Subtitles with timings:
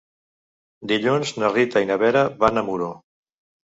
[0.93, 2.95] Dilluns na Rita i na Vera van a Muro.